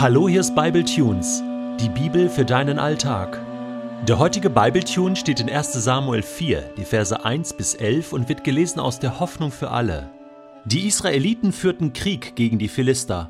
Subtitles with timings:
[0.00, 1.42] Hallo, hier ist Bible Tunes,
[1.80, 3.44] die Bibel für deinen Alltag.
[4.06, 5.72] Der heutige Bible Tune steht in 1.
[5.72, 10.08] Samuel 4, die Verse 1 bis 11 und wird gelesen aus der Hoffnung für alle.
[10.66, 13.28] Die Israeliten führten Krieg gegen die Philister.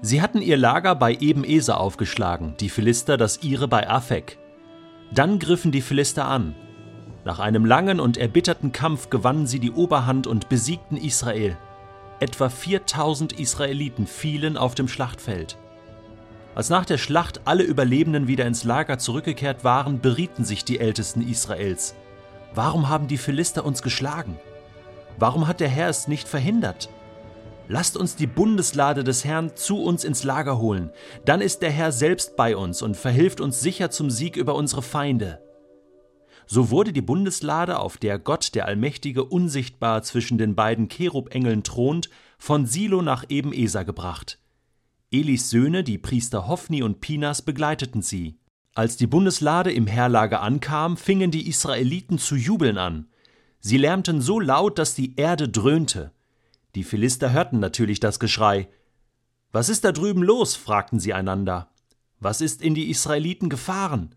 [0.00, 4.38] Sie hatten ihr Lager bei Eben-Eser aufgeschlagen, die Philister das ihre bei Afek.
[5.12, 6.54] Dann griffen die Philister an.
[7.26, 11.58] Nach einem langen und erbitterten Kampf gewannen sie die Oberhand und besiegten Israel.
[12.18, 15.58] Etwa 4000 Israeliten fielen auf dem Schlachtfeld.
[16.58, 21.22] Als nach der Schlacht alle Überlebenden wieder ins Lager zurückgekehrt waren, berieten sich die Ältesten
[21.22, 21.94] Israels.
[22.52, 24.36] Warum haben die Philister uns geschlagen?
[25.20, 26.88] Warum hat der Herr es nicht verhindert?
[27.68, 30.90] Lasst uns die Bundeslade des Herrn zu uns ins Lager holen,
[31.24, 34.82] dann ist der Herr selbst bei uns und verhilft uns sicher zum Sieg über unsere
[34.82, 35.40] Feinde.
[36.48, 42.10] So wurde die Bundeslade, auf der Gott der Allmächtige unsichtbar zwischen den beiden Cherubengeln thront,
[42.36, 44.40] von Silo nach Eben-Eser gebracht.
[45.10, 48.38] Elis Söhne, die Priester Hophni und Pinas, begleiteten sie.
[48.74, 53.08] Als die Bundeslade im Heerlager ankam, fingen die Israeliten zu jubeln an.
[53.58, 56.12] Sie lärmten so laut, dass die Erde dröhnte.
[56.74, 58.68] Die Philister hörten natürlich das Geschrei.
[59.50, 60.56] Was ist da drüben los?
[60.56, 61.70] fragten sie einander.
[62.20, 64.14] Was ist in die Israeliten gefahren?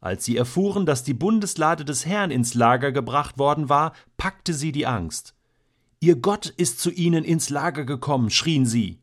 [0.00, 4.72] Als sie erfuhren, dass die Bundeslade des Herrn ins Lager gebracht worden war, packte sie
[4.72, 5.34] die Angst.
[6.00, 8.98] Ihr Gott ist zu ihnen ins Lager gekommen, schrien sie.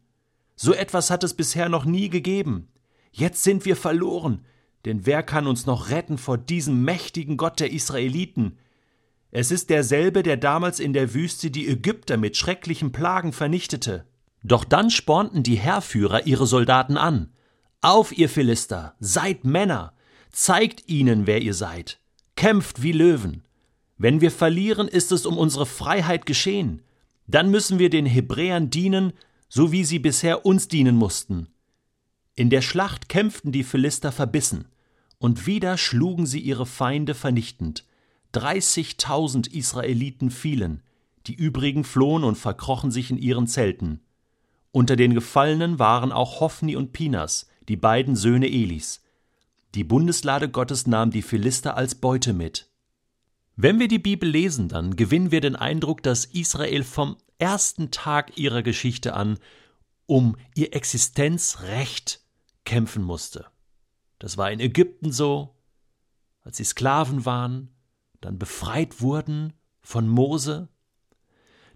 [0.63, 2.69] So etwas hat es bisher noch nie gegeben.
[3.11, 4.45] Jetzt sind wir verloren,
[4.85, 8.57] denn wer kann uns noch retten vor diesem mächtigen Gott der Israeliten?
[9.29, 14.05] Es ist derselbe, der damals in der Wüste die Ägypter mit schrecklichen Plagen vernichtete.
[14.41, 17.33] Doch dann spornten die Heerführer ihre Soldaten an.
[17.81, 19.91] Auf, ihr Philister, seid Männer,
[20.31, 21.99] Zeigt ihnen, wer ihr seid.
[22.37, 23.43] Kämpft wie Löwen.
[23.97, 26.83] Wenn wir verlieren, ist es um unsere Freiheit geschehen.
[27.27, 29.11] Dann müssen wir den Hebräern dienen,
[29.55, 31.47] so wie sie bisher uns dienen mussten.
[32.33, 34.67] In der Schlacht kämpften die Philister verbissen,
[35.19, 37.85] und wieder schlugen sie ihre Feinde vernichtend.
[38.31, 40.81] Dreißigtausend Israeliten fielen,
[41.27, 43.99] die übrigen flohen und verkrochen sich in ihren Zelten.
[44.71, 49.03] Unter den Gefallenen waren auch Hophni und Pinas, die beiden Söhne Elis.
[49.75, 52.71] Die Bundeslade Gottes nahm die Philister als Beute mit.
[53.55, 58.37] Wenn wir die Bibel lesen, dann gewinnen wir den Eindruck, dass Israel vom ersten Tag
[58.37, 59.37] ihrer Geschichte an
[60.05, 62.21] um ihr Existenzrecht
[62.63, 63.47] kämpfen musste.
[64.17, 65.53] Das war in Ägypten so,
[66.43, 67.75] als sie Sklaven waren,
[68.21, 70.69] dann befreit wurden von Mose.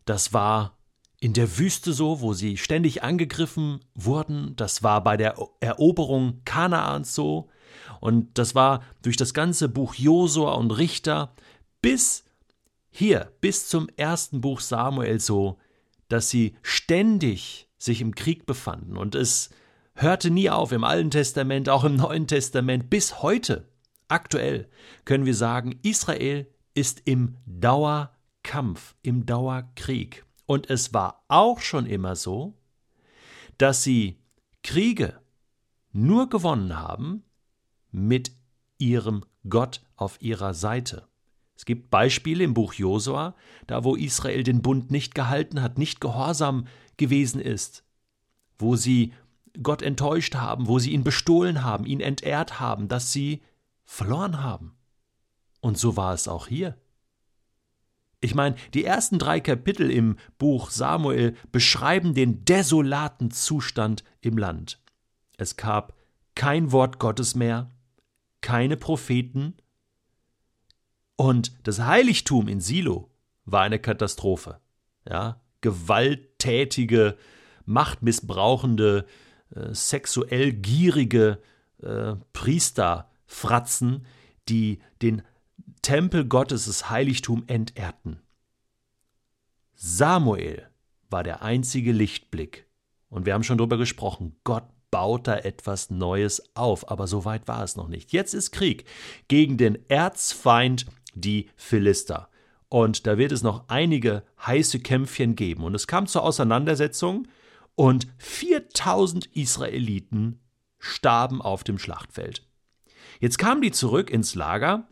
[0.05, 0.77] Das war
[1.19, 4.55] in der Wüste so, wo sie ständig angegriffen wurden.
[4.55, 7.49] Das war bei der Eroberung Kanaans so.
[7.99, 11.35] Und das war durch das ganze Buch Josua und Richter
[11.81, 12.23] bis
[12.97, 15.59] hier, bis zum ersten Buch Samuel so,
[16.07, 18.97] dass sie ständig sich im Krieg befanden.
[18.97, 19.51] Und es
[19.93, 22.89] hörte nie auf im Alten Testament, auch im Neuen Testament.
[22.89, 23.69] Bis heute,
[24.07, 24.67] aktuell,
[25.05, 30.25] können wir sagen, Israel ist im Dauerkampf, im Dauerkrieg.
[30.47, 32.55] Und es war auch schon immer so,
[33.59, 34.17] dass sie
[34.63, 35.19] Kriege
[35.91, 37.23] nur gewonnen haben,
[37.91, 38.31] mit
[38.79, 41.07] ihrem Gott auf ihrer Seite.
[41.57, 43.35] Es gibt Beispiele im Buch Josua,
[43.65, 47.83] da wo Israel den Bund nicht gehalten hat, nicht gehorsam gewesen ist,
[48.59, 49.13] wo sie
[49.61, 53.41] Gott enttäuscht haben, wo sie ihn bestohlen haben, ihn entehrt haben, dass sie
[53.83, 54.75] verloren haben.
[55.59, 56.77] Und so war es auch hier.
[58.19, 64.79] Ich meine, die ersten drei Kapitel im Buch Samuel beschreiben den desolaten Zustand im Land.
[65.37, 65.95] Es gab
[66.35, 67.69] kein Wort Gottes mehr,
[68.41, 69.55] keine Propheten.
[71.17, 73.09] Und das Heiligtum in Silo
[73.45, 74.59] war eine Katastrophe.
[75.09, 77.17] Ja, gewalttätige,
[77.65, 79.05] machtmissbrauchende,
[79.53, 81.39] äh, sexuell gierige
[81.81, 84.05] äh, Priesterfratzen,
[84.47, 85.23] die den
[85.81, 88.21] Tempel Gottes, das Heiligtum, entehrten.
[89.75, 90.67] Samuel
[91.09, 92.67] war der einzige Lichtblick.
[93.09, 94.35] Und wir haben schon darüber gesprochen.
[94.43, 96.91] Gott baut da etwas Neues auf.
[96.91, 98.11] Aber so weit war es noch nicht.
[98.11, 98.85] Jetzt ist Krieg
[99.27, 100.85] gegen den Erzfeind,
[101.21, 102.29] die Philister.
[102.69, 105.63] Und da wird es noch einige heiße Kämpfchen geben.
[105.63, 107.27] Und es kam zur Auseinandersetzung
[107.75, 110.39] und 4000 Israeliten
[110.79, 112.43] starben auf dem Schlachtfeld.
[113.19, 114.87] Jetzt kamen die zurück ins Lager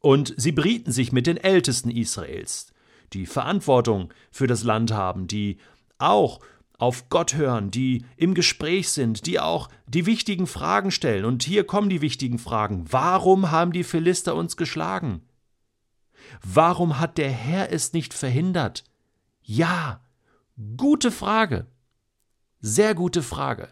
[0.00, 2.72] und sie berieten sich mit den Ältesten Israels,
[3.12, 5.58] die Verantwortung für das Land haben, die
[5.98, 6.40] auch
[6.76, 11.24] auf Gott hören, die im Gespräch sind, die auch die wichtigen Fragen stellen.
[11.24, 12.84] Und hier kommen die wichtigen Fragen.
[12.90, 15.22] Warum haben die Philister uns geschlagen?
[16.42, 18.84] Warum hat der Herr es nicht verhindert?
[19.42, 20.00] Ja,
[20.76, 21.66] gute Frage.
[22.60, 23.68] Sehr gute Frage.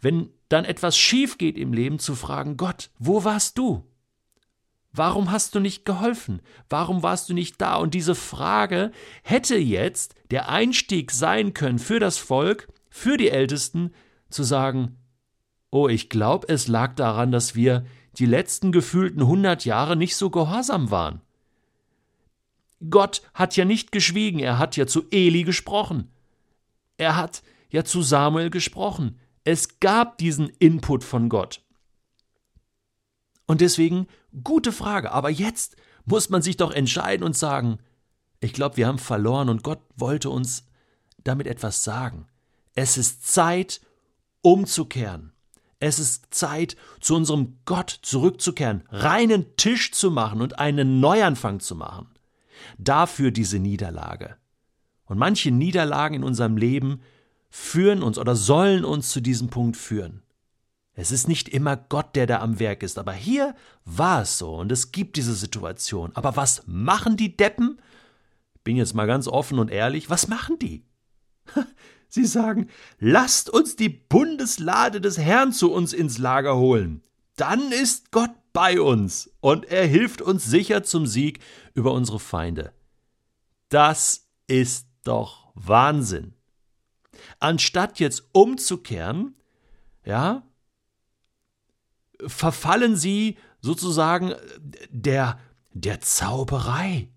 [0.00, 3.84] wenn dann etwas schief geht im Leben, zu fragen, Gott, wo warst du?
[4.92, 6.40] Warum hast du nicht geholfen?
[6.70, 7.76] Warum warst du nicht da?
[7.76, 8.90] Und diese Frage
[9.22, 13.92] hätte jetzt der Einstieg sein können für das Volk, für die Ältesten,
[14.30, 14.96] zu sagen,
[15.70, 17.84] oh, ich glaube, es lag daran, dass wir
[18.18, 21.20] die letzten gefühlten hundert Jahre nicht so gehorsam waren.
[22.90, 26.10] Gott hat ja nicht geschwiegen, er hat ja zu Eli gesprochen.
[26.96, 29.18] Er hat ja zu Samuel gesprochen.
[29.44, 31.62] Es gab diesen Input von Gott.
[33.46, 34.06] Und deswegen,
[34.44, 37.78] gute Frage, aber jetzt muss man sich doch entscheiden und sagen,
[38.40, 40.64] ich glaube, wir haben verloren und Gott wollte uns
[41.24, 42.26] damit etwas sagen.
[42.74, 43.80] Es ist Zeit,
[44.42, 45.32] umzukehren.
[45.80, 51.74] Es ist Zeit, zu unserem Gott zurückzukehren, reinen Tisch zu machen und einen Neuanfang zu
[51.74, 52.08] machen.
[52.78, 54.36] Dafür diese Niederlage.
[55.04, 57.00] Und manche Niederlagen in unserem Leben
[57.50, 60.22] führen uns oder sollen uns zu diesem Punkt führen.
[60.94, 64.56] Es ist nicht immer Gott, der da am Werk ist, aber hier war es so
[64.56, 66.10] und es gibt diese Situation.
[66.14, 67.80] Aber was machen die Deppen?
[68.64, 70.84] Bin jetzt mal ganz offen und ehrlich, was machen die?
[72.08, 72.68] Sie sagen,
[72.98, 77.02] lasst uns die Bundeslade des Herrn zu uns ins Lager holen.
[77.36, 81.40] Dann ist Gott bei uns und er hilft uns sicher zum Sieg
[81.74, 82.72] über unsere Feinde.
[83.68, 86.34] Das ist doch Wahnsinn.
[87.40, 89.34] Anstatt jetzt umzukehren,
[90.04, 90.42] ja,
[92.26, 94.34] verfallen sie sozusagen
[94.90, 95.38] der,
[95.72, 97.08] der Zauberei.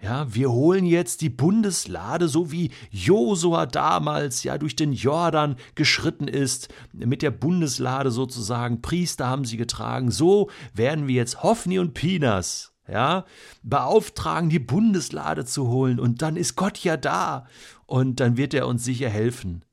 [0.00, 6.28] Ja, wir holen jetzt die Bundeslade, so wie Josua damals ja durch den Jordan geschritten
[6.28, 8.80] ist, mit der Bundeslade sozusagen.
[8.80, 10.12] Priester haben sie getragen.
[10.12, 13.24] So werden wir jetzt Hoffni und Pinas, ja,
[13.64, 15.98] beauftragen, die Bundeslade zu holen.
[15.98, 17.46] Und dann ist Gott ja da.
[17.86, 19.64] Und dann wird er uns sicher helfen.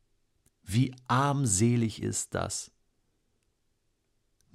[0.64, 2.72] Wie armselig ist das?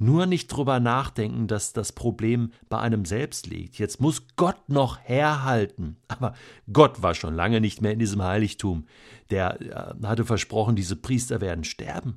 [0.02, 3.78] Nur nicht drüber nachdenken, dass das Problem bei einem selbst liegt.
[3.78, 5.98] Jetzt muss Gott noch herhalten.
[6.08, 6.32] Aber
[6.72, 8.86] Gott war schon lange nicht mehr in diesem Heiligtum.
[9.28, 12.16] Der äh, hatte versprochen, diese Priester werden sterben.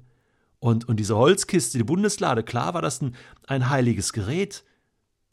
[0.60, 3.16] Und, und diese Holzkiste, die Bundeslade, klar war das ein,
[3.48, 4.64] ein heiliges Gerät.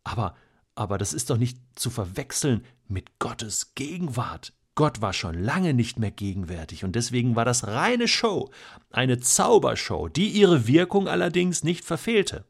[0.03, 0.35] Aber,
[0.75, 4.55] aber das ist doch nicht zu verwechseln mit Gottes Gegenwart.
[4.81, 8.51] Gott war schon lange nicht mehr gegenwärtig und deswegen war das reine Show,
[8.91, 12.47] eine Zaubershow, die ihre Wirkung allerdings nicht verfehlte.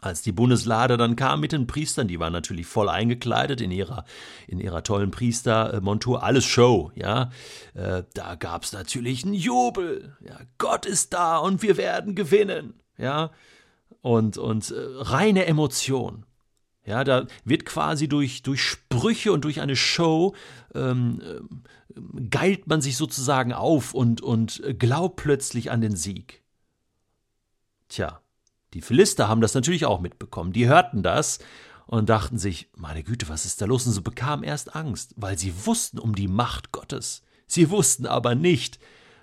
[0.00, 4.04] Als die Bundeslade dann kam mit den Priestern, die waren natürlich voll eingekleidet in ihrer,
[4.46, 7.30] in ihrer tollen Priestermontur, alles Show, ja.
[7.74, 10.38] Äh, da gab's natürlich einen Jubel, ja.
[10.58, 13.32] Gott ist da und wir werden gewinnen, ja.
[14.00, 16.24] Und, und äh, reine Emotion.
[16.90, 20.34] Ja, da wird quasi durch, durch Sprüche und durch eine Show
[20.74, 26.42] ähm, äh, geilt man sich sozusagen auf und, und glaubt plötzlich an den Sieg.
[27.88, 28.20] Tja,
[28.74, 30.52] die Philister haben das natürlich auch mitbekommen.
[30.52, 31.38] Die hörten das
[31.86, 33.86] und dachten sich, meine Güte, was ist da los?
[33.86, 37.22] Und sie bekamen erst Angst, weil sie wussten um die Macht Gottes.
[37.46, 38.80] Sie wussten aber nicht,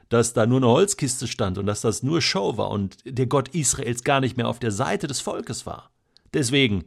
[0.07, 3.49] dass da nur eine Holzkiste stand und dass das nur Show war und der Gott
[3.49, 5.91] Israels gar nicht mehr auf der Seite des Volkes war.
[6.33, 6.85] Deswegen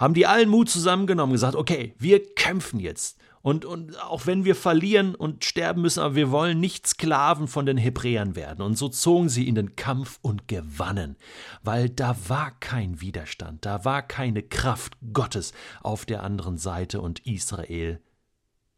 [0.00, 3.18] haben die allen Mut zusammengenommen und gesagt, okay, wir kämpfen jetzt.
[3.42, 7.66] Und, und auch wenn wir verlieren und sterben müssen, aber wir wollen nicht Sklaven von
[7.66, 8.62] den Hebräern werden.
[8.62, 11.16] Und so zogen sie in den Kampf und gewannen,
[11.62, 15.52] weil da war kein Widerstand, da war keine Kraft Gottes
[15.82, 18.00] auf der anderen Seite und Israel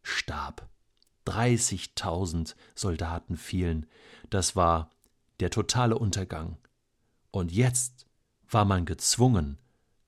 [0.03, 0.69] starb.
[1.27, 3.87] 30.000 Soldaten fielen.
[4.29, 4.91] Das war
[5.39, 6.57] der totale Untergang.
[7.31, 8.07] Und jetzt
[8.51, 9.59] war man gezwungen,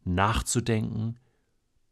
[0.04, 1.18] nachzudenken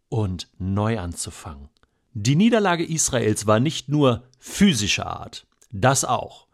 [0.08, 1.68] und neu anzufangen.
[2.14, 6.46] Die Niederlage Israels war nicht nur physischer Art, das auch.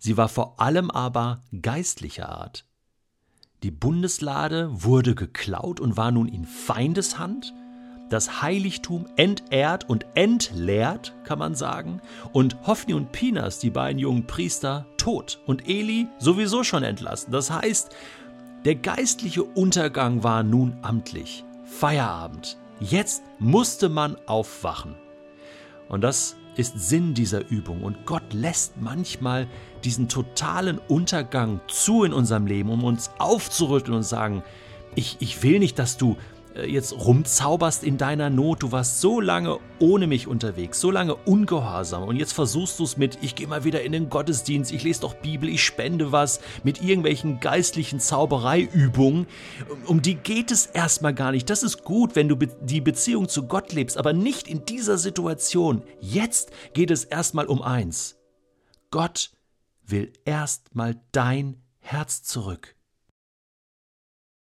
[0.00, 2.64] Sie war vor allem aber geistlicher Art.
[3.62, 7.52] Die Bundeslade wurde geklaut und war nun in Feindeshand,
[8.08, 12.00] das Heiligtum entehrt und entleert, kann man sagen,
[12.32, 17.32] und Hophni und Pinas, die beiden jungen Priester, tot und Eli sowieso schon entlassen.
[17.32, 17.94] Das heißt,
[18.64, 21.44] der geistliche Untergang war nun amtlich.
[21.64, 22.58] Feierabend.
[22.80, 24.94] Jetzt musste man aufwachen.
[25.88, 27.82] Und das ist Sinn dieser Übung.
[27.82, 29.46] Und Gott lässt manchmal
[29.84, 34.42] diesen totalen Untergang zu in unserem Leben, um uns aufzurütteln und sagen,
[34.96, 36.16] ich, ich will nicht, dass du
[36.66, 38.62] jetzt rumzauberst in deiner Not.
[38.62, 42.96] Du warst so lange ohne mich unterwegs, so lange ungehorsam und jetzt versuchst du es
[42.96, 46.40] mit, ich gehe mal wieder in den Gottesdienst, ich lese doch Bibel, ich spende was,
[46.64, 49.26] mit irgendwelchen geistlichen Zaubereiübungen.
[49.86, 51.48] Um die geht es erstmal gar nicht.
[51.50, 55.82] Das ist gut, wenn du die Beziehung zu Gott lebst, aber nicht in dieser Situation.
[56.00, 58.16] Jetzt geht es erstmal um eins.
[58.90, 59.30] Gott
[59.84, 62.77] will erstmal dein Herz zurück.